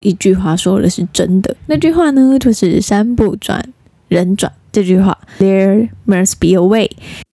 [0.00, 3.62] 一句话说的是真的，那句话呢，就是山不转
[4.08, 6.90] 人转这句话，There must be a way。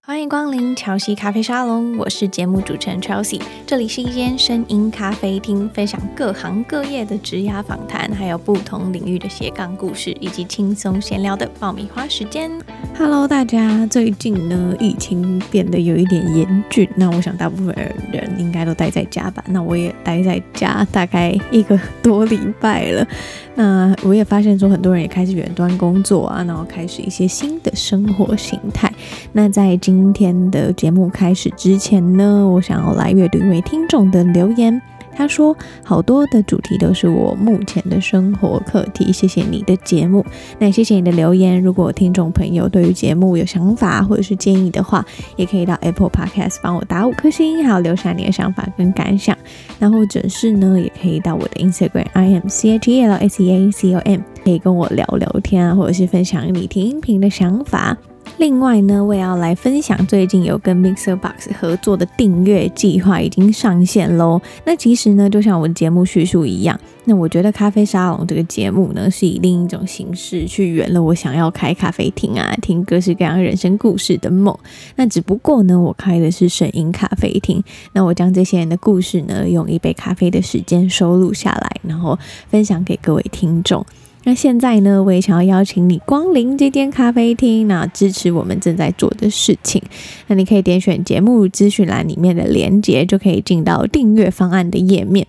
[0.08, 12.50] 欢迎光临乔西咖啡沙龙，我是节目主持人 Chelsea，这里是一间声音咖啡厅，分享各行各业的职涯访谈，还有不同领域的斜杠故事，以及轻松闲聊的爆米花时间。
[12.96, 17.74] Hello，大家，最近呢，疫情变得有一点严峻，那我想大部分
[18.10, 23.06] 人应该都待在家吧，那我也待在家大概一个多礼拜了，
[23.54, 28.90] 那我也发现说很多人也开始远端工作啊，然后开始一些新的生活形态，
[29.32, 34.80] 那在今今天的节目开始之前呢，我想要来阅读一位听众的留言。
[35.12, 40.24] 他说：“好多的主题都是我目前的生活课题。”谢谢你的节目，
[40.60, 41.60] 那也谢谢你的留言。
[41.60, 49.36] 如果听众朋友对于节目有想法或者是建议的话，也可以到 Apple Podcast 帮我打五颗星，还有留下你的想法跟感想。
[49.80, 57.98] 那或者是呢，也可以到我的 Instagram I am C H E L S E A C O M，可以跟我聊聊天啊，或者是分享你听音频的想法。
[58.38, 64.40] 另外呢，我也要来分享最近有跟 MixerBox 合作的订阅计划已经上线喽。
[64.64, 74.56] 那其实呢，就像我的节目叙述一样，那我觉得咖啡沙龙这个节目呢，是以另一种形式去圆了我想要开咖啡厅啊，听各式各样人生故事的梦。
[74.94, 77.60] 那只不过呢，我开的是声音咖啡厅，
[77.92, 82.16] 那我将这些人的故事呢，用一杯咖啡的时间收录下来，然后
[82.48, 83.84] 分享给各位听众。
[84.28, 89.82] 那现在呢，我也想要邀请你光临这间咖啡厅，那支持我们正在做的事情。
[90.26, 95.26] 那你可以点选节目资讯栏里面的连接，就可以进到订阅方案的页面。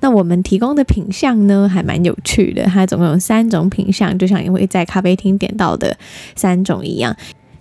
[0.00, 5.98] 那我们提供的品相呢，还蛮有趣的，它总共有三种品相，就像你会在咖啡厅点到的
[6.34, 7.14] 三种一样。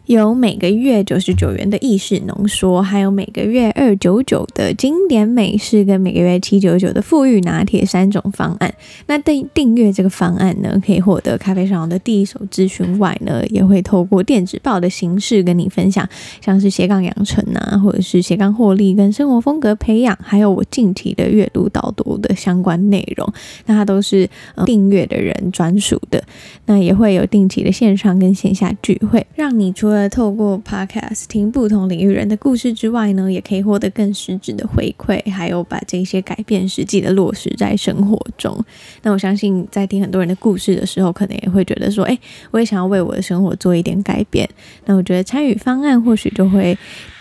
[0.07, 8.73] 有每个月九十九元的意式浓缩，还有每个月二九九的经典美式，跟每个月七九九的富裕拿铁三种方案。
[9.07, 16.07] 那订订阅这个方案呢，可以获得咖啡沙龙的第一手资讯外呢，也会透过电子报的形式跟你分享，
[16.39, 23.29] 像是斜杠养成啊，或者是斜杠获利跟生活风格培养，还有我近期的阅读导读的相关内容。
[23.65, 24.29] 那它都是
[24.65, 26.23] 订阅的人专属的。
[26.67, 38.63] 那也会有定期的线上跟线下聚会，让你除了呃，透过 Podcast 听不同领域人的故事之外呢，也可以获得更实质的回馈，还有把这些改变实际的落实在生活中。
[39.01, 42.19] 那我相信，在听很多人的故事的时候，可能也会觉得说，诶，
[42.51, 44.47] 我也想要为我的生活做一点改变。
[44.85, 46.77] 那我觉得参与方案或许就会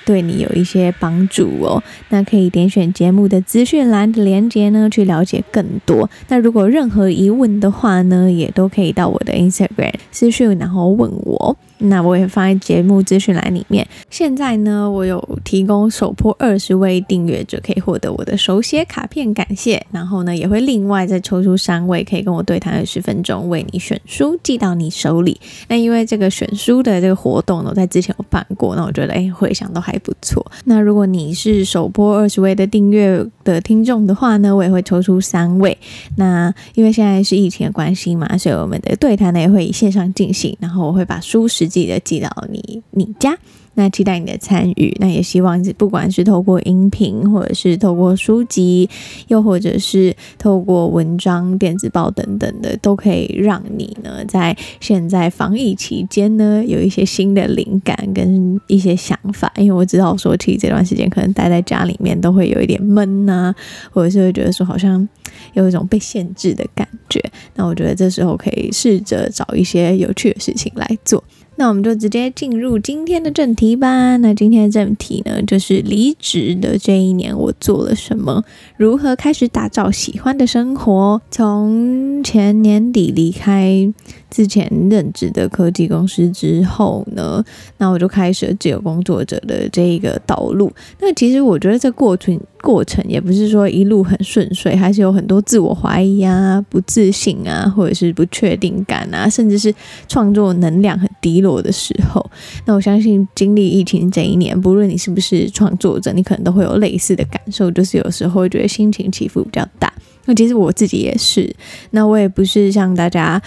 [0.06, 1.83] 对你有一些帮助哦。
[2.09, 6.09] 那可以点选节目的资讯栏的链接呢，去了解更多。
[6.28, 11.56] 那如果任何疑问的话呢，也都可以到我的 Instagram 私讯，然后问我。
[11.78, 13.87] 那我也放在节目资讯栏里面。
[14.09, 25.38] 现在呢，我有提供首波二十位订阅者可以获得我的手写卡片感谢，然后呢，也会另外再抽出三位可以跟我对谈二十分钟，为你选书寄到你手里。
[25.69, 30.45] 那因为这个选书的这个活动呢，在之前有办过，那我觉得哎，回想都还不错。
[30.65, 35.77] 那如果你是首播二十位的订阅的听众的话呢，我也会抽出三位。
[36.17, 43.37] 那因为现在是疫情的关系嘛，所以我们的对谈呢也会以线上进行，然后我会把书实际的寄到你你家，
[43.76, 44.94] 那期待你的参与。
[44.98, 48.91] 那也希望不管是透过音频，或者是透过书籍，
[49.28, 59.53] 又或者是透过文章、电子报等等的，都可以让你呢在现在防疫期间呢有一些新的灵感跟一些想法。
[59.56, 63.54] 因为我知道说，其实这段时间可能待在家里面都会有一点闷呐、
[63.93, 65.06] 或者是会觉得说好像
[65.53, 67.22] 有一种被限制的感觉。
[67.54, 71.22] 那我觉得这时候可以试着找一些有趣的事情来做。
[71.56, 74.17] 那我们就直接进入今天的正题吧。
[74.19, 78.44] 那今天的正题呢，就是离职的这一年我做了什么，
[78.77, 81.21] 如何开始打造喜欢的生活。
[81.31, 83.93] 从前年底离开
[84.31, 87.44] 之前任职的科技公司之后呢，
[87.78, 90.70] 那我就开始了自由工作者的这一个道路。
[91.00, 99.73] 那其实我觉得这过程过程也不是说一路很顺遂，还是有很多自我怀疑啊、不自信啊，或者是不确定感啊，甚至是
[100.08, 102.25] 创作能量很低落的时候。
[102.64, 109.93] 那我相信经历疫情这一年，不论你是不是创作者，你可能都会有类似的感受，就是有时候会觉得心情起伏比较大。
[110.25, 111.55] 那其实我自己也是，
[111.93, 113.40] 那我也不是像大家。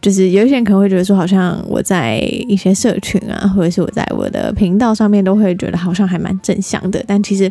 [0.00, 7.02] 就是有一些人可能会觉得说，好像我在一些社群啊，或者是我在我的频道上面，都会觉得好像还蛮正向的。
[7.06, 7.50] 但其实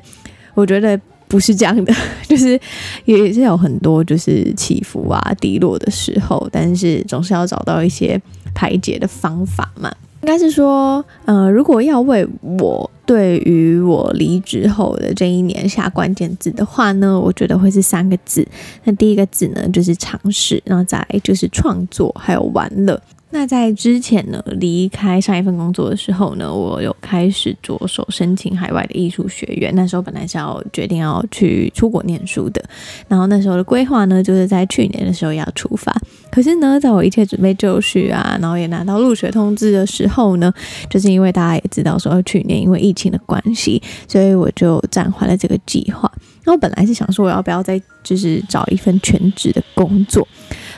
[0.54, 1.94] 我觉得不是这样的，
[2.28, 2.60] 就是
[3.06, 8.22] 也是有很多就是起伏啊、低落的时候，但是总是要找到一些
[8.54, 9.92] 排解的方法嘛。
[10.26, 18.44] 应该是说，呃，如果要为我对于我离职后的这一年下关键字的话呢，我觉得会是三个字。
[18.86, 23.00] 那第一个字呢，就是尝试，然后再就是创作，还有玩乐。
[23.36, 29.76] 那在之前呢，离开上一份工作的时候呢，我有开始着手申请海外的艺术学院。
[29.76, 32.64] 那时候本来是要决定要去出国念书的，
[33.10, 35.94] 然后那时候的规划呢，就是在去年的时候要出发。
[36.32, 40.50] 可是呢，在我一切准备就绪啊，然后也拿到入学通知的时候呢，
[40.90, 46.10] 就是因为大家也知道说去年因为疫情的关系，所以我就暂缓了这个计划。
[46.46, 50.26] 那我本来是想说，我要不要再就是找一份全职的工作？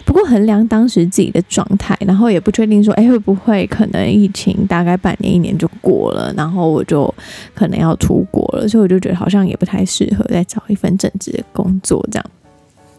[0.08, 7.14] 不过衡量当时自己的状态，然后也不确定说，哎，会不会可能疫情大概半年一年就过了，然后我就
[7.54, 12.26] 可能要出国了，所以我就觉得好像也不太适合再找一份正职的工作这样。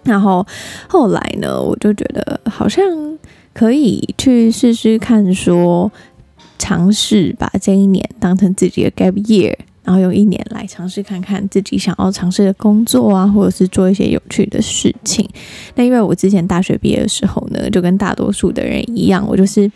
[0.04, 0.46] 然后
[0.86, 2.84] 后来呢，我就觉得好像
[3.54, 5.90] 可以去试试看，说
[6.58, 9.56] 尝试把这一年当成自己的 gap year。
[9.88, 15.26] 然后用一年来尝试看看自己想要尝试的工作啊，或者是做一些有趣的事情。
[15.76, 19.70] 那因为我之前大学毕业的时候呢，就跟大多数的人一样，我就是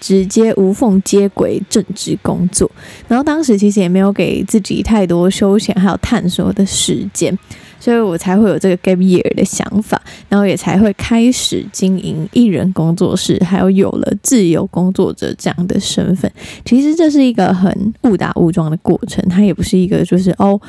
[0.00, 2.70] 直接无缝接轨正职工作。
[3.06, 7.38] 然后当时其实也没有给自己太多休闲还有探索的时间。
[7.80, 16.30] 所以我才会有这个 gap year 的想法，然后也才会开始经营艺人工作室，还有有了自由工作者这样的身份。
[16.64, 20.60] 其实这是一个很误打误撞的过程，它也不是一个就是哦。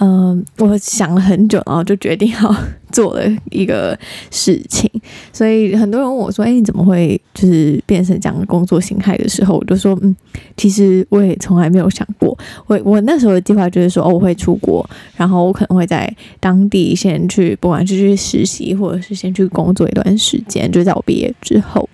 [0.00, 2.56] 嗯，我想了很久，然后就决定要
[2.90, 3.96] 做了一个
[4.28, 4.90] 事情。
[5.32, 10.14] 所以很多人问我说：“哎，你怎么会就是变成这样的工作形态的时候？”我就说：“嗯，
[10.56, 12.36] 其实我也从来没有想过。
[12.66, 14.84] 我我那时候的计划就是说，哦，我会出国，
[15.16, 21.88] 然后我可能会在当地先去，不管是去实习，或者是先去工作一段时间，就在我毕业之后。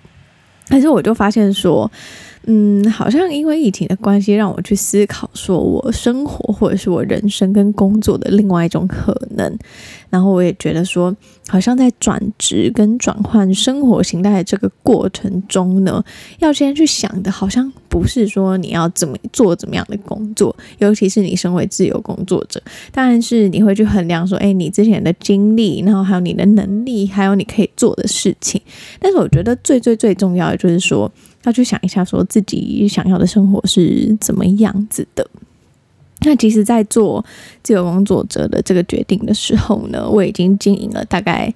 [0.69, 1.91] 但是我就发现说。”
[2.47, 9.59] 嗯，好像因为疫情的关系，让我去思考，说我生活或者是我人生跟工作的另外一种可能。
[10.11, 11.17] 然后我也觉得说，
[11.49, 16.05] 好像在转职跟转换生活形态的这个过程中呢，
[16.41, 22.61] 要先去想的，好像不是说你要怎么做怎么样的工作，尤其是你身为自由工作者，
[22.93, 28.61] 当然是你会去衡量说，哎，你之前的经历，然后还有你的能力，还有你可以做的事情。
[28.99, 31.11] 但是我觉得最最最重要的就是说。
[31.45, 35.27] 要去想一下，说自己想要的生活是怎么样子的。
[36.23, 37.25] 那其实，在做
[37.63, 41.53] 自由工作者的这个决定的时候呢，我已经经营了大概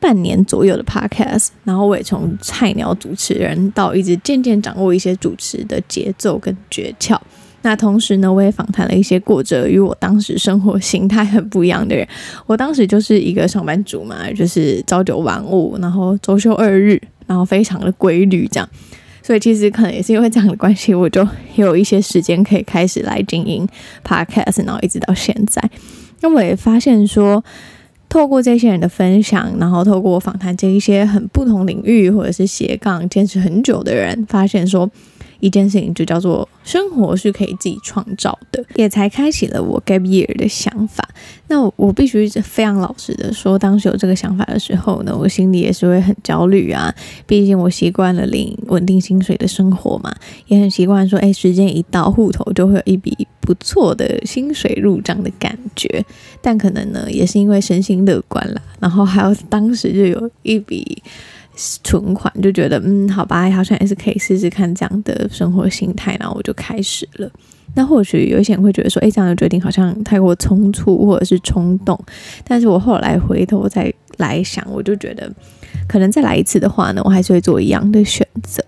[0.00, 7.18] 半年左右的 podcast，然后我也从菜鸟主持人到一直渐渐掌握一些主持的节奏跟诀窍。
[7.62, 12.06] 那同时呢，我也访谈了一些过着与我当时生活形态很不一样的人。
[12.46, 18.68] 我当时就是一个上班族嘛，就是朝九晚五，然后周休二日，然后非常的规律这样。
[19.26, 21.26] 所以其实可能也是因为这样的关系，我就
[21.56, 23.66] 有一些时间可以开始来经营
[24.06, 25.60] podcast，然后一直到现在。
[26.20, 27.42] 那我也发现说，
[28.08, 34.88] 透过这些人的分享，然后透过访谈这一些很不同领域或者是斜杠坚持很久的人，发现说。
[35.40, 41.08] 一件事情就叫做生活是可以自己创造的，也才开启了我 gap year 的想法。
[41.48, 46.92] 那我必须非常老实的说，当时有这个想法的时候呢，我心里也是会很焦虑啊。
[47.26, 50.14] 毕竟我习惯了领稳定薪水的生活嘛，
[50.48, 56.04] 也很习惯说，哎，时间一到，户头就会有一笔不错的薪水入账的感觉。
[56.42, 61.02] 但可能呢，也是因为身心乐观啦，然后还有当时就有一笔。
[61.56, 67.30] 存款就觉得嗯，好吧，好像也是可以试试看这样的生活心态，然后我就开始了。
[67.74, 71.98] 那或许有一些人会觉得说，诶，这样的决定好像太过冲突或者是冲动。
[72.46, 75.30] 但是我后来回头再来想，我就觉得
[75.88, 78.62] 可能再来一次的话呢，我还是会做一样的选择。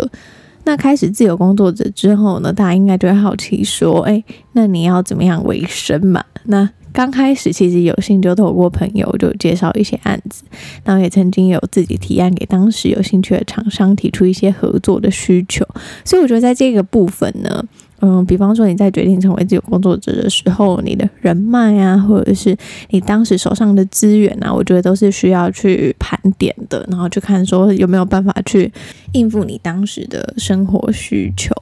[0.69, 4.23] 那开始自由工作者之后呢，大家应该就会好奇说，诶，
[4.53, 6.23] 那你要怎么样维生嘛？
[6.45, 10.43] 那刚开始其实有幸就透过朋友就介绍一些案子，
[10.85, 15.67] 然后也曾经有自己提案给当时有兴趣的厂商提出一些合作的需求，
[16.05, 17.65] 所以我觉得在这个部分呢，
[18.01, 22.57] 嗯，比方说你在决定成为自由工作者的时候，你的人脉啊，或者是
[22.91, 28.73] 你当时手上的资源啊，我觉得都是需要去盘点的，然后去看说有没有办法去
[29.13, 31.53] 应付你当时的生活需求。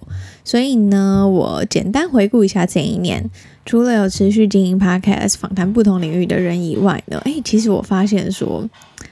[0.47, 3.29] 所以呢，我简单回顾一下这一年。
[3.65, 8.65] 除了有持续经营 Podcast 访谈不同领域的人以外呢，诶，其实我发现说，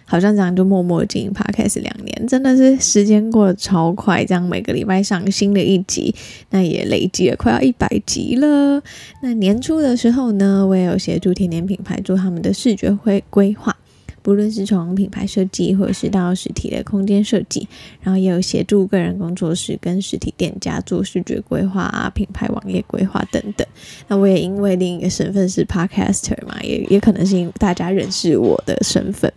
[0.05, 4.25] 好像这样就默默经营 Podcast 两年，真的是时间过得超快。
[4.25, 6.15] 这样每个礼拜上新的一集，
[6.51, 8.81] 那也累积了快要一百集了。
[9.21, 13.77] 那年初的时候呢，我也有协助甜点品牌做他们的视觉会规划。
[14.25, 17.69] 不论是从品牌设计，或者是到实体的空间设计，
[18.01, 23.67] 然后也有协助个人工作室跟实体店家做视觉规划啊、品牌网页规划等等。
[24.09, 29.31] 那我也因为另一个身份是 Podcaster 嘛，也也可能是因为大家认识我的身份。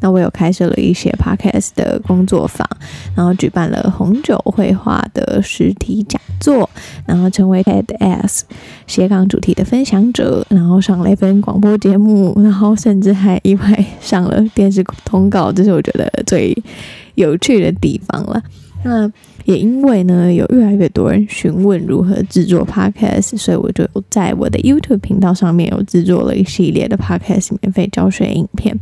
[0.00, 2.68] 那我有开设了一些 podcast 的工作坊，
[3.14, 6.68] 然后举办了红酒绘画的实体讲做，
[7.06, 8.42] 然后成为 TEDx
[8.86, 16.54] 斜杠主题的分享者，然后上了一份广播节目，然后甚至还意外上了电视通告，这是我觉得最
[17.14, 18.42] 有趣的地方了。
[18.84, 19.08] 那
[19.44, 28.76] 也因为呢，有越来越多人询问如何制作 podcast，所以我就在我的 YouTube 频道上面有制作了一系列的 podcast 免费教学影片。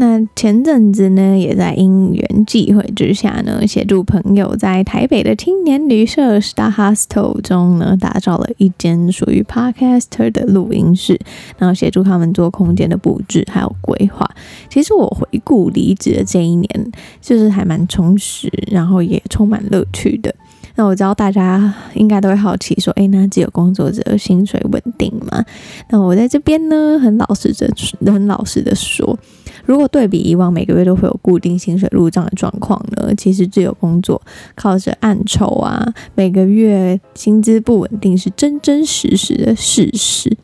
[0.00, 11.20] 那前阵子呢，也在因缘际会之下呢，协助朋友在台北的青年旅社 Star Hostel 中呢，打造了一间属于 Podcaster 的录音室，
[11.58, 14.26] 然后协助他们做空间的布置还有规划。
[14.70, 20.34] 其实我回顾离职的这一年，就是还蛮充实，然后也充满乐趣的。
[20.76, 25.44] 那我知道大家应该都会好奇说，诶，那自由工作者薪水稳定吗？
[25.90, 29.18] 那我在这边呢，很老实的，很老实的说。
[29.66, 34.20] 如果对比以往每个月都会有固定薪水入账的状况呢，其实自由工作
[34.54, 40.36] 靠着案酬啊，每个月薪资不稳定是真真实实的事实。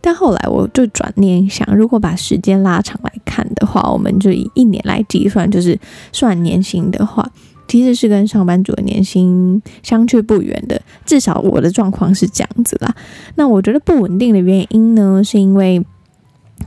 [0.00, 5.78] 但后来我就转念想，如果把时间拉长来看的话，我们就以一年来计算，就是
[6.12, 7.28] 算年薪的话，
[7.68, 10.80] 其实是跟上班族的年薪相去不远的。
[11.04, 12.94] 至少我的状况是这样子啦。
[13.36, 15.84] 那我觉得不稳定的原因呢，是因为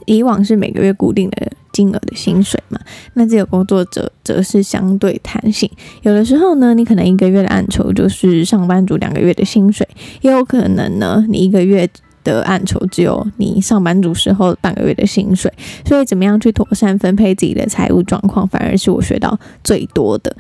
[0.06, 1.52] 以往是每个月固定的。
[1.72, 2.80] 金额的薪水嘛，
[3.14, 5.70] 那自由工作者则是相对弹性。
[6.02, 9.88] 有的时候呢，你可能一个月的案酬就是上班族两个月的薪水，
[10.22, 11.88] 也有可能呢，你一个月
[12.24, 15.54] 的案酬只有你上班族时候半个月的薪水。
[15.86, 20.36] 所以，怎么样去妥善分配自己的财务状况，反而是我学到最多的。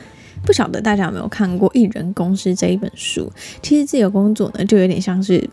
[0.45, 3.31] 不晓得大家有没有看过《一人公司》这一本书？
[3.61, 5.49] 其实自由工作呢，就有点像是。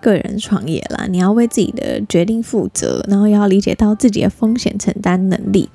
[0.00, 5.68] 个人创业啦，你要为自己的决定负责，然后要理解到自己的风险承担能力。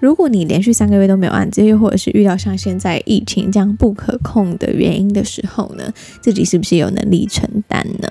[0.00, 5.92] 如果你连续三个月都没有案子，又或者是遇到像现在疫情这样不可控的原因的时候呢，
[6.22, 8.08] 自己是不是有能力承担呢？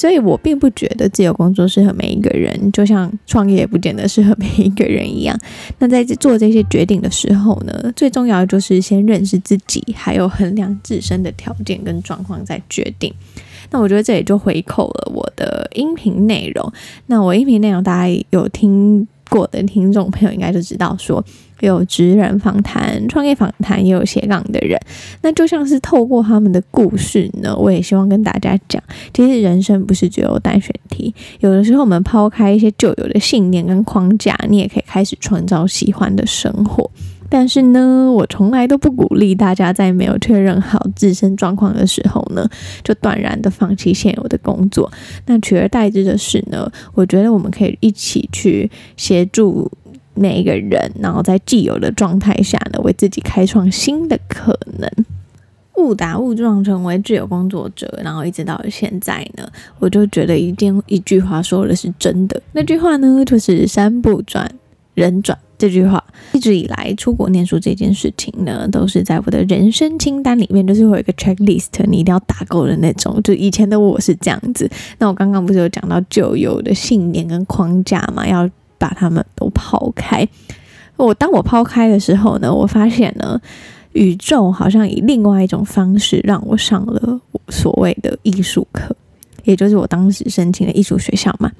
[0.00, 5.38] 所以我并不觉得自由工作适合每一个人，就像创业不见得适合每一个人一样。
[5.78, 13.12] 那在做这些决定的时候呢，最重要的就是先认识自己，还有衡量自身的条件跟状况再决定。
[13.70, 16.72] 那我觉得这也就回扣了我的音频内容。
[17.04, 21.24] 那我音频内容大家有听过的听众朋友应该就知道，说
[21.60, 24.78] 有职人访谈、创业访谈，也有斜杠的人。
[25.22, 28.82] 那就像是透过他们的故事呢，我也希望跟大家讲，
[29.14, 31.14] 其实人生不是只有单选题。
[31.38, 36.90] 有的时候我们抛开一些旧有的信念跟框架，你也可以开始创造喜欢的生活。
[37.30, 42.46] 但是呢，我从来都不鼓励大家在没有确认好自身状况的时候呢，
[42.82, 44.90] 就断然的放弃现有的工作。
[45.26, 49.70] 那取而代之的是呢，我觉得我们可以一起去协助
[50.14, 54.90] 每一个人，然后在既有的状态下呢，为自己开创新的可能。
[55.76, 62.42] 误打误撞成为自由工作者，然后一直到现在呢，我就觉得一件一句话说的是真的。
[62.52, 64.52] 那句话呢，就是山不转
[64.92, 65.38] 人转。
[65.60, 66.02] 这句话
[66.32, 73.20] 一直以来，出国念书这件事情呢，都是在我的人生清单里面，都是会有一个 checklist，你一定要打勾的那种。
[73.22, 74.66] 就以前的我是这样子。
[74.98, 78.48] 那我刚刚不是有讲到旧有的信念跟框架嘛，要
[78.78, 80.26] 把它们都抛开。
[80.96, 83.38] 我当我抛开的时候呢，我发现呢，
[83.92, 88.96] 宇宙好像以另外一种方式让我上了所谓的艺术课。
[89.44, 91.50] 也就是我当时申请的艺术学校嘛，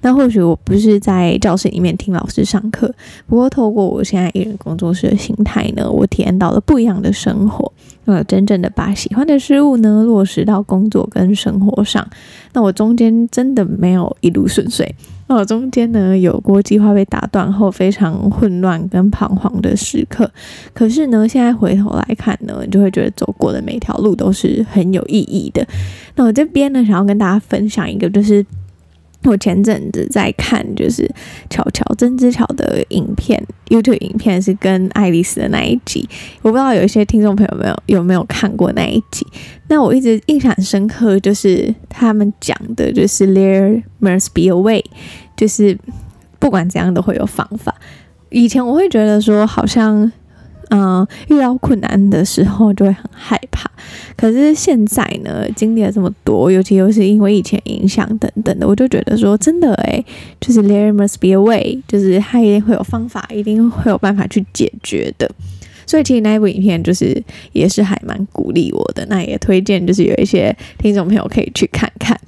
[0.00, 2.92] 那或许我不是在教室里面听老师上课，
[3.26, 7.72] 不过透过我现在艺人工作室的形态呢，我体验到了不一样的生活，
[8.04, 12.06] 呃，真正的把喜欢的事物呢落实到工作跟生活上。
[12.52, 14.94] 那我中间真的没有一路顺遂。
[15.28, 20.30] 那我，中间呢有过计划被打断后非常混乱跟彷徨的时刻，
[20.72, 25.66] 可是呢，现在回头来看呢，你就会觉得走过的每条路都是很有意义的。
[26.16, 28.44] 那我这边呢，想要跟大家分享一个，就是
[29.24, 31.08] 我前阵子在看，就是
[31.50, 36.08] 巧巧曾之乔的影片，YouTube 影片是跟爱丽丝的那一集，
[36.42, 39.26] 我不知道有一些听众朋友有没有有没有看过那一集。
[39.68, 44.84] 那我一直印象深刻，就是他们讲的，就是 There must be a way，
[45.36, 45.76] 就是
[46.38, 47.74] 不管怎样都会有方法。
[48.30, 50.10] 以前我会觉得说，好像
[50.70, 53.70] 嗯、遇到困难的时候就会很害怕，
[54.16, 60.04] 可是现在呢，经历了这么多，尤其又是因为疫情影响等等的，我就觉得说，真的诶，
[60.40, 65.30] 就是 there must be a way，就是他一定会有方法，一定会有办法去解决的。
[65.86, 72.18] 所以其实那一部影片就是也是还蛮鼓励我的，那也推荐就是有一些听众朋友可以去看看。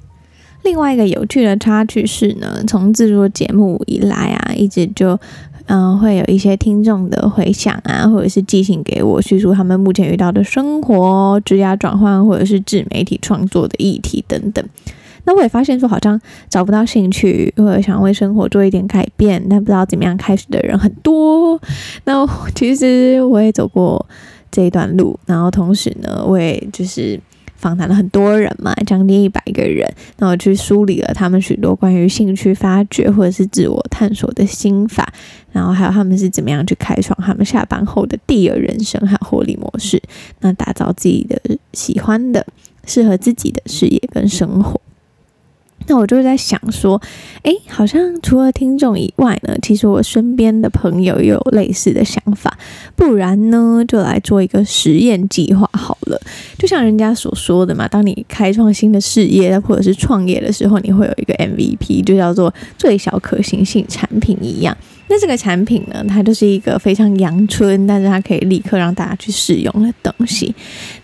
[0.63, 5.19] 另外一个有趣的插曲是呢，从制作节目以来啊，一直就
[5.69, 14.65] 嗯、会有一些听众的回响啊，或者是寄信给我，叙述他们目前遇到的生活、职业转换，或者是自媒体创作的议题等等。
[15.25, 21.61] 那我也发现说，好像找不到兴趣，或者想为生活做一点改变，但不知道怎么样开始的人很多。
[22.05, 24.03] 那其实我也走过
[24.49, 27.19] 这一段路，然后同时呢，我也就是。
[27.59, 29.85] 访谈了很多人嘛，将近一百个人，
[30.17, 35.11] 那我去梳理了他们许多关于兴趣发掘或者是自我探索的心法，
[35.51, 40.01] 然后还有他们是怎么样去开创他们下班后的第二人生和获利模式，
[40.39, 41.39] 那打造自己的
[41.73, 42.45] 喜欢的、
[42.85, 44.79] 适合自己的事业跟生活。
[45.89, 47.01] 那我就是在想说，
[47.41, 52.55] 诶，好像除了听众以外呢，其实我身边的朋友也有类似的想法。
[52.95, 56.21] 不然呢，就来做一个实验计划好了。
[56.59, 64.77] 就像人家所说的嘛，当你开创新的事业或者是创业的时候，你会有一个 MVP，就叫做最小可行性产品一样。
[65.09, 70.53] 那这个产品呢，它就是一个非常阳春，但是它可以立刻让大家去使用的东西。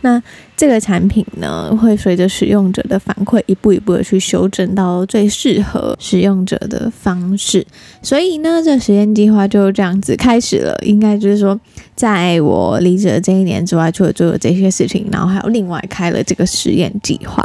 [0.02, 0.22] 那
[0.56, 7.66] 这个产品呢，会随着使用者的反馈，一步一步的去修正到最适合使用者的方式。
[8.04, 10.78] 所以呢，这实验计划就这样子开始了。
[10.84, 11.60] 应该就是说，
[11.96, 17.44] 在我离职的这一年之外，除了做了这些事情，然后还有另外开了这个实验计划。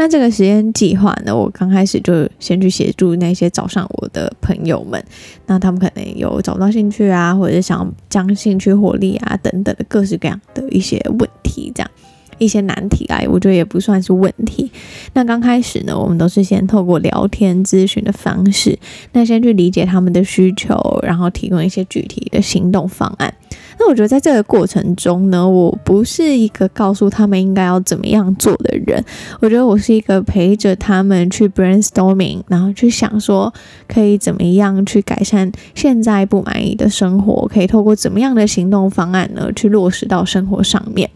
[0.00, 5.04] 那这个实验计划呢，我刚开始就先去协助那些找上我的朋友们，
[5.44, 11.90] 那他们可能有找不到兴趣啊，或者是想将兴趣活力啊等等的各式各样的一些问题，这样
[12.38, 14.72] 一些难题啊，我觉得也不算是问题。
[15.12, 18.78] 那刚开始呢，我们都是先透过聊天咨询的方式，
[19.12, 23.34] 那先去理解他们的需求，然后提供一些具体的行动方案。
[23.82, 29.02] 那我觉得在这个过程中呢，我不是一个告诉他们应该要怎么样做的人。
[29.40, 33.50] 我觉得我是一个陪着他们去 brainstorming，然后去想说
[33.88, 41.08] 可以怎么样去改善现在不满意的生活，可以透过怎么样的行动方案呢，去落实到生活上面。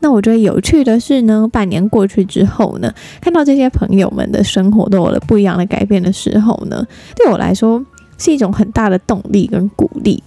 [0.00, 2.92] 那我觉得有趣的是呢，半年过去之后呢，
[3.22, 6.86] 看到这些朋友们的生活都有了不一样的改变的时候呢，
[7.16, 7.82] 对我来说
[8.18, 10.22] 是一种很大的动力跟鼓励。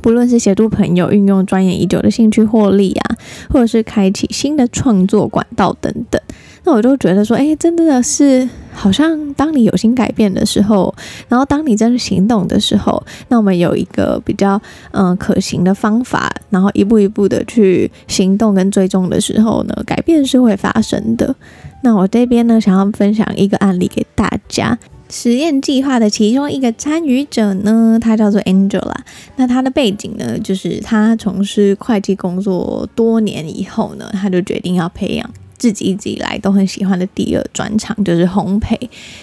[0.00, 3.16] 不论是协助朋友运用钻研已久的兴趣获利啊，
[3.50, 6.20] 或者是开启新的创作管道等等，
[6.64, 10.92] 那我就觉得说，哎，真的是好像当你有心改变的时候，
[11.28, 14.60] 然后当你真的行动的时候，那我们有一个比较
[14.92, 21.34] 嗯、可行的方法，然后一步一步的去行动跟追踪的时候呢，改变是会发生的。
[21.82, 24.78] 那我这边呢，想要分享一个案例给大家。
[25.14, 28.96] 实验计划的其中一个参与者呢，他叫做 Angela。
[29.36, 38.76] 那他的背景呢，就是他从事会计工作多年以后呢，他就决定要培养自己一直以来都很喜欢的第二专长，就是烘焙，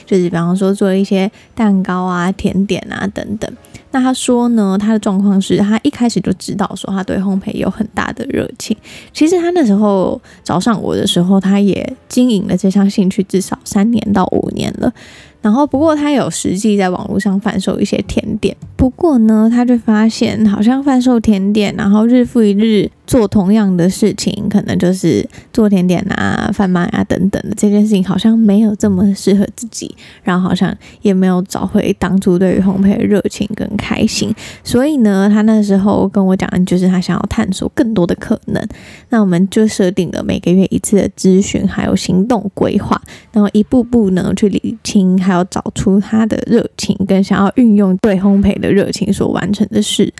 [0.05, 3.51] 就是比方说做一些蛋糕啊、甜点啊等等。
[3.91, 8.75] 那他说呢，他的状况是他一开始就知道说他对烘焙有很大的热情。
[9.11, 14.93] 其实他那时候找上我的时候，他也经营了这项兴趣至少三年到五年了。
[15.41, 18.55] 然后，不过他有实际在网络上贩售一些甜点。
[18.75, 29.93] 不过呢，他就发现好像贩售甜点，然后日复一日做同样的事情，可能就是做甜点啊、贩卖啊等等的这件事情，好像没有这么适合自己。
[30.23, 34.33] 然后好像也没有找回当初对于烘焙的热情跟开心。
[34.63, 38.65] 所以呢，他那时候跟我讲就是他想要探索更多的可能。
[39.09, 43.01] 那我们就设定了每个月一次的咨询，还有行动规划，
[43.33, 45.01] 然后一步步呢去理清。
[45.19, 50.13] 还有找出他的热情跟想要运用对烘焙的热情所完成的事，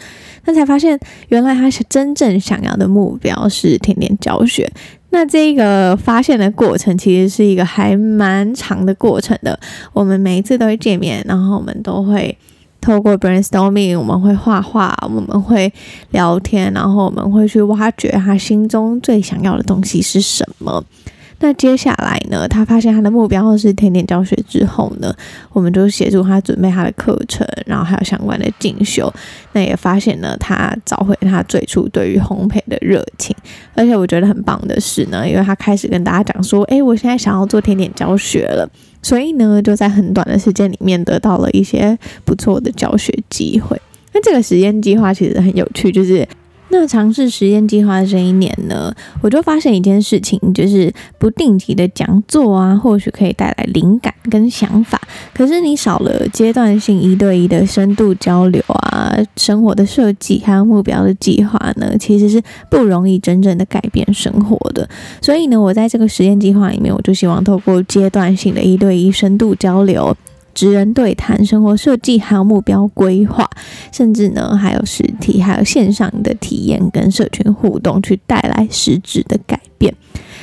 [0.46, 1.00] 那才发现
[1.30, 4.72] 原来他是真正想要的目标是天天教学。
[5.14, 9.60] 那这个发现的过程其实是一个还蛮长的过程的。
[9.92, 12.38] 我们每一次都会见面，然后我们都会
[12.80, 15.72] 透过 brainstorming，我们会画画，我们会
[16.12, 20.82] 聊天，然后我们会去挖掘他心中最想要的东西是什么。
[21.44, 25.12] 那接下来呢，他发现他的目标是甜点教学之后呢，
[25.52, 29.12] 我们就协助他准备他的课程，然后还有相关的进修。
[29.54, 33.36] 那也发现呢，他找回他最初对于烘焙的热情。
[33.74, 38.70] 而且我觉得很棒的是呢，因为他开始跟大家讲说，诶，我现在想要做甜点教学了，
[39.02, 43.76] 所以呢，就在很短的时间里面得到了一些不错的教学机会。
[44.14, 46.28] 那这个实验计划其实很有趣，就是。
[46.72, 55.00] 那尝试实验计划的这一年呢，我就发现一件事情，就是不定期的讲座啊，或许可以带来灵感跟想法。
[55.34, 64.88] 可是你少了阶段性一对一的深度交流啊，生活的设计还有目标的计划呢，其实是不容易真正的改变生活的。
[65.22, 70.16] 所以呢，我在这个实验计划里面，我就希望透过阶段性的一对一深度交流。
[70.54, 73.50] 职人对谈、生活设计，还有目标规划，
[73.92, 79.94] 甚至呢还有实体、还有线上的体验跟社群互动，去带来实质的改变。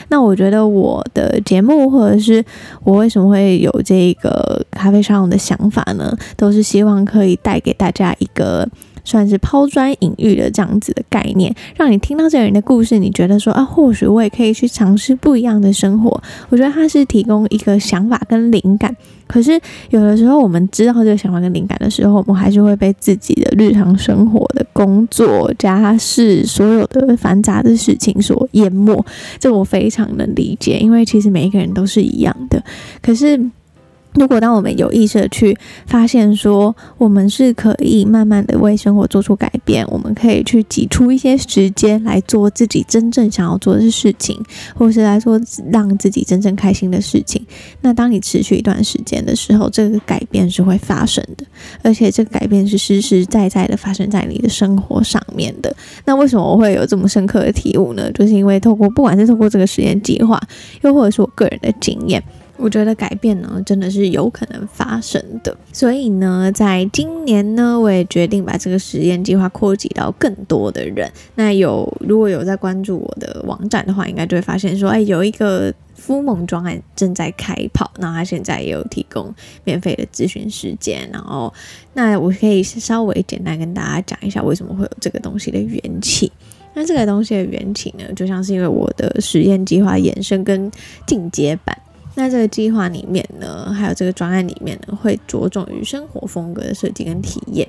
[0.08, 2.44] 那我觉得我的节目，或者是
[2.82, 6.16] 我为什么会有这个咖啡沙龙的想法呢？
[6.36, 8.68] 都是希望可以带给大家一个。
[9.08, 16.22] 算是抛砖引玉的这样子的概念，让你听到这个人的故事，你觉得说啊，或许我也可以去尝试不一样的生活。
[16.50, 18.94] 我觉得他是提供一个想法跟灵感，
[19.26, 29.02] 可是有的时候我们知道这个想法跟灵感的时候，我们还是会被自己的日常生活的工作、家事、所有的繁杂的事情所淹没。
[29.38, 32.62] 这我非常能理解，因为其实每一个人都是一样的。
[33.00, 33.40] 可是。
[34.18, 44.42] 如果当我们有意识的去发现说，我们是可以慢慢的为生活做出改变，我们可以去挤出一些时间来做自己真正想要做的事情，
[44.74, 47.46] 或是来做让自己真正开心的事情。
[47.80, 51.46] 那当你持续一段时间的时候，这个改变是会发生的，
[51.82, 55.74] 而且这个改变是实实在在的发生在你的生活上面的。
[56.04, 58.10] 那为什么我会有这么深刻的体悟呢？
[58.10, 60.40] 就是因为透过不管是透过这个实验计划，
[60.82, 62.20] 又或者是我个人的经验。
[62.58, 65.56] 我觉得改变呢，真的是有可能发生的。
[65.72, 71.08] 所以呢，在今年呢，我也决定把这个实验计划扩及到更多的人。
[71.36, 81.08] 那有如果有在关注我的网站的话，应该就会发现说，哎，有一个孵梦专案正在开跑，那他现在也有提供免费的咨询时间。
[81.12, 81.54] 然后，
[81.94, 86.32] 那我可以稍微简单跟大家讲一下，为什么会有这个东西的缘起。
[86.74, 90.70] 那这个东西的缘起呢，就像是因为我的实验计划延伸跟
[91.06, 91.76] 进阶版。
[92.18, 97.68] 在这个计划里面呢，还有这个专案里面呢，会着重于生活风格的设计跟体验。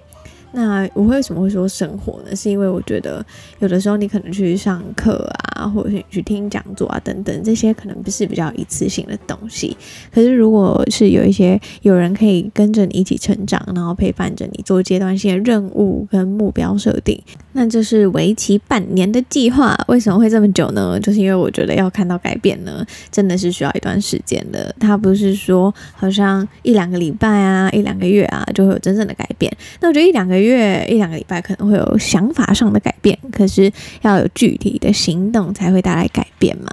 [0.51, 2.35] 那我为什么会说生活呢？
[2.35, 3.23] 是因为我觉得
[3.59, 9.77] 有的时候你可能去上课啊，或者是你去听讲座啊等等，这些可能不是比较一次性的东西。
[10.11, 17.21] 可是如果是有一些有人可以跟着你一起成长，然后陪伴着你做阶段性的任务跟目标设定，
[17.53, 19.77] 那这是为期半年的计划。
[19.87, 20.99] 为什么会这么久呢？
[20.99, 24.73] 就是因为我觉得要看到改变呢，真的是需要一段时间的。
[24.79, 29.55] 它不是说好像一两个礼拜啊，一两个月啊，就会有真正的改变。
[29.79, 30.38] 那我觉得一两个。
[30.39, 33.71] 月一两个礼拜可能会有想法上的改变，可是
[34.01, 36.69] 要有具体的行动才会带来改变嘛。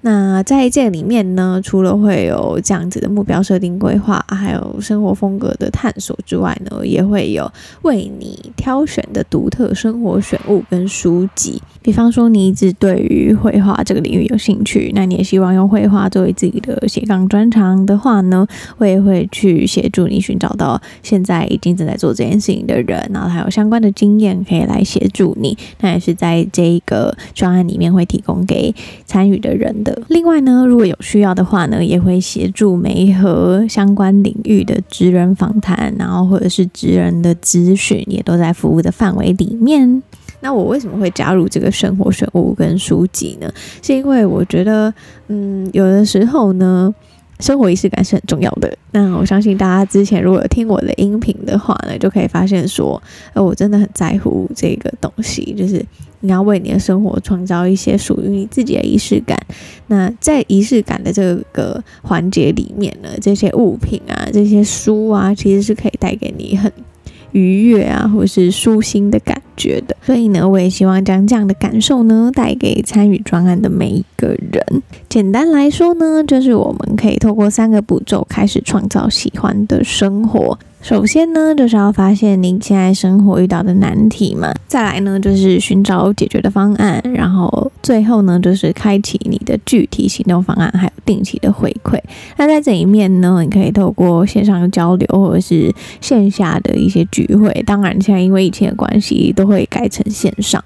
[0.00, 7.50] 那在这里面呢，除了会有这样子的目标设定规划，还有生活风格的探索之外呢，也会有
[7.82, 11.60] 为你挑选的独特生活选物跟书籍。
[11.82, 25.56] 比方说，你一直对于绘画这个领域有兴趣，那你也希望用绘画作为自己的斜杠专长的话呢，我也会去协助你寻找到现在已经正在做这件事情的人，然后还有相关的经验可以来协助你。
[25.80, 28.74] 那也是在这一个专案里面会提供给
[29.06, 40.02] 参与的人另外呢，如果有需要的话呢，也会协助媒和相关领域的职人访谈，然后或者是职人的咨询，也都在服务的范围里面。
[40.40, 43.52] 那我为什么会加入这个生活选物跟书籍呢？
[43.82, 44.92] 是因为我觉得，
[45.28, 46.94] 嗯，有的时候呢。
[47.40, 48.76] 生活仪式感是很重要的。
[48.90, 53.00] 那我相信大家之前如果有听我的音频的话呢，就可以发现说，
[53.32, 55.80] 呃，我真的很在乎这个东西，就是
[56.20, 59.38] 你要为你的生活创造一些属于你自己的仪式感。
[59.86, 66.70] 那在仪式感的这个环节里面呢，这些物品啊，这些书啊，其实是可以带给你很
[67.32, 69.96] 愉悦啊，或是舒心的感觉的。
[70.02, 74.82] 所以呢，我也希望将这样的感受呢，带给参与专案的每一个人。
[75.08, 80.58] 简单来说呢，就是我们可以透过三个步骤开始创造喜欢的生活。
[80.80, 84.54] 首先呢，就是要发现你现在生活遇到的难题嘛。
[84.68, 87.02] 再来呢，就是寻找解决的方案。
[87.12, 91.98] 然后最后呢，就是开启你的具体行动方案，还有定期的回馈。
[92.36, 97.52] 那在这一面呢，你可以透过线上的交流，或者是线下的一些聚会。
[97.66, 100.62] 当然，现在因为疫情的关系，都会改成线上。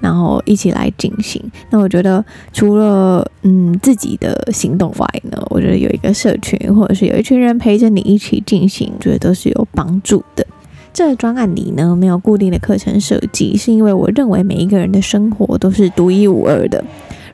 [0.00, 1.42] 然后一起来进行。
[1.70, 10.46] 那我觉得，除了嗯自己的行动外呢，我觉得有一个社群，或者是有一群人陪着你一起进行，我觉得都是有帮助的。
[10.92, 16.84] 这个专案里呢，没有固定的课程设计，是因为我认为每一个人的生活都是独一无二的。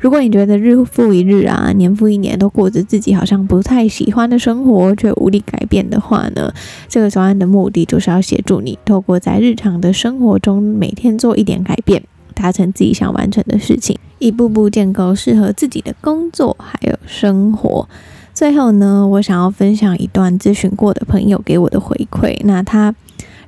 [0.00, 6.50] 如果你觉得日复一日啊，年复一年都过着自己好像不太喜欢的生活，却无力改变的话呢，
[6.88, 12.02] 这个专案的目的就是要协助你，透过在日常的生活中每天做一点改变。
[12.40, 17.87] 达成自己想完成的事情，一步步建构适合自己的工作还有生活。
[18.33, 22.38] 最后呢，我想要分享一段咨询过的朋友给我的回馈。
[22.44, 22.94] 那他。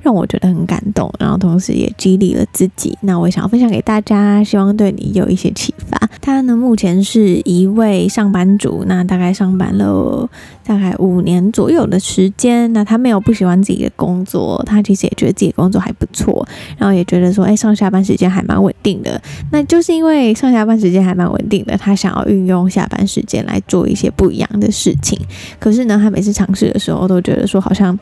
[0.02, 2.96] 让我觉得很感动，然后同时也激励了自己。
[3.02, 5.98] 那我想要分享给大家，希望对你有一些启发。
[6.20, 10.28] 他呢，目前是一位上班族，那大概上班了
[10.64, 12.72] 大概五年左右的时间。
[12.72, 19.20] 那他没有不喜欢自己的工作，他其实也觉得自己工作还不错，然后也觉得说，哎，上下班时间还蛮稳定的。
[19.50, 25.18] 那就是因为上下班时间还蛮稳定的，他想要运用下班时间来做一些不一样的事情。
[25.58, 27.98] 可是呢，他每次尝试的时候，都觉得说好像。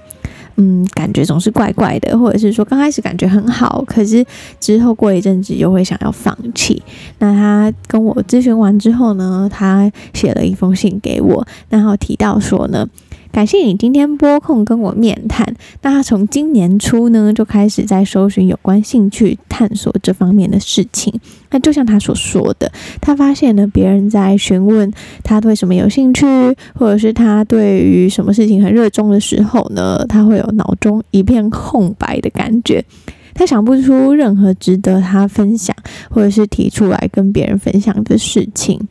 [0.63, 4.23] 嗯，感觉总是怪怪的，或者是说刚开始感觉很好，可是
[4.61, 6.83] 之后过一阵子又会想要放弃。
[7.19, 12.87] 那他跟我咨询完之后呢，他写了一封信给我，然后提到说呢。
[13.33, 15.55] 感谢你今天拨空跟我面谈。
[15.83, 21.13] 那他从今年初呢就开始在搜寻有关兴趣探索这方面的事情。
[21.51, 26.27] 那就像他所说的，他发现了别人在询问他对什么有兴趣，
[26.75, 32.85] 或者是他对于什么事情很热衷的时候呢，他会有脑中一片空白的感觉，
[33.33, 35.75] 他想不出任何值得他分享
[36.11, 38.89] 或者是提出来跟别人分享的事情。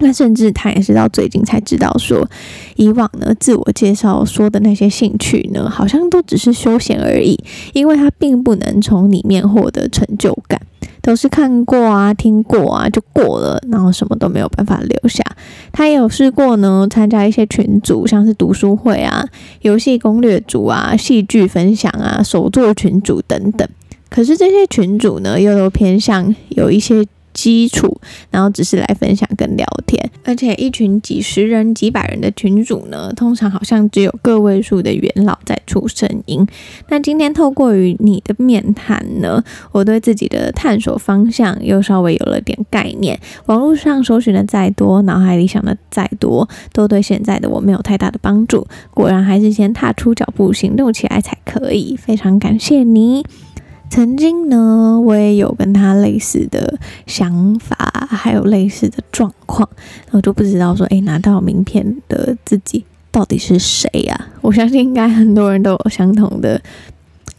[0.00, 2.28] 那甚至他也是到最近才知道说，
[2.76, 7.38] 以往呢自我介绍说的那些兴趣呢，好像都只是休闲而已，
[7.72, 10.60] 因为他并不能从里面获得成就感，
[11.02, 15.22] 都是看过啊、听过啊就过了，然后什么都没有办法留下。
[15.72, 19.26] 他也有试过呢，参加一些群组，像是读书会啊、
[19.62, 23.68] 游戏攻略组啊、戏剧分享啊、手作群组等等，
[24.08, 27.04] 可是这些群组呢，又都偏向有一些。
[27.38, 28.00] 基础，
[28.32, 36.44] 然后只是来分享跟聊天，而且一群几十人、几百人的群主呢，通常好像只有个位数的元老在出声音。
[36.88, 43.16] 那今天透过与你的面谈呢，我对自己的探索方向又稍微有了点概念。
[43.46, 48.66] 网络上搜寻的再多，脑海里想的再多，都对现在的我没有太大的帮助。
[48.92, 51.96] 果然还是先踏出脚步，行动起来才可以。
[51.96, 53.24] 非常感谢你。
[53.90, 57.76] 曾经呢，我也有跟他类似的想法，
[58.08, 59.68] 还有类似的状况，
[60.06, 64.28] 然后就不知道说，诶，拿到名片的自己到底是谁呀？
[64.40, 66.60] 我相信应该很多人都有相同的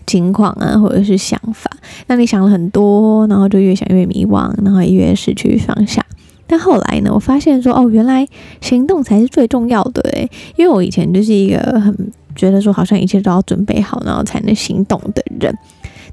[0.06, 1.70] 情况啊，或者是想法。
[2.08, 6.04] 那你想了很多，然后就越想越迷惘，然后越失去方向。
[6.46, 8.28] 但后来呢，我发现说，哦，原来
[8.60, 11.96] 行动才是最重要的诶，因为我以前就是一个很
[12.36, 15.56] 觉得说，好像一切都要准备好，然后才能行动的人。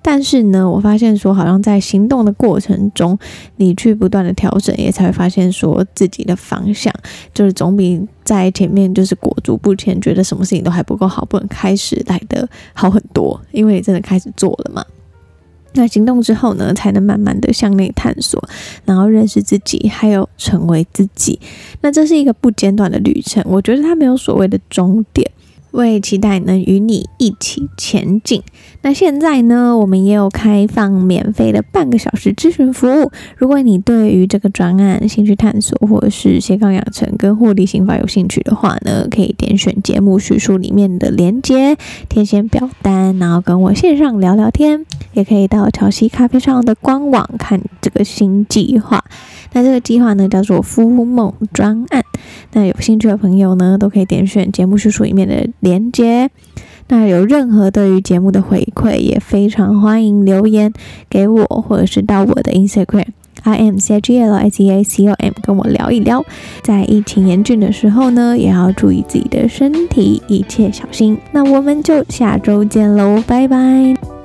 [0.03, 3.19] 但是呢，我发现说，好像在行动的过程中，
[3.57, 6.93] 你去不断的调整，也才会发现说自己的方向，
[7.35, 13.41] 就是总比在前面就是裹足不前，觉得什么事情都还不够好，不能开始来的好很多。
[13.53, 14.85] 因为真的开始做了嘛，
[15.73, 18.43] 那行动之后呢，才能慢慢的向内探索，
[18.85, 21.39] 然后认识自己，还有成为自己。
[21.81, 25.31] 那这是一个不间断的旅程，我觉得它没有所谓的终点。
[25.77, 28.43] 我也期待能与你一起前进。
[28.81, 33.13] 那现在呢，我们也有开放免费的半个小时咨询服务。
[33.37, 41.77] 如果你对于这个专案兴趣探索，或者是斜杠养成跟获利刑法有兴趣的话呢，可以点选节目叙述里面的连接，
[42.09, 44.87] 填写表单，然后跟我线上聊聊天。
[45.13, 49.05] 也可以到乔西咖啡上的官网看这个新计划。
[49.57, 52.05] 那这个计划呢，叫做“孵梦专案”。
[52.53, 56.29] 那有兴趣的朋友呢，都可以点选节目叙述里面的连接。
[56.89, 60.71] 那有任何对于节目的回馈，也非常欢迎留言
[61.09, 63.07] 给我，或者是到我的 Instagram
[63.45, 66.23] i m c g l s e a C O M 跟我聊一聊。
[66.63, 71.17] 在疫情严峻的时候呢，也要注意自己的身体，一切小心。
[71.33, 74.16] 那我们就下周见喽，拜拜。